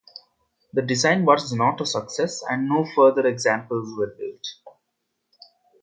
[0.73, 4.47] The design was not a success, and no further examples were built.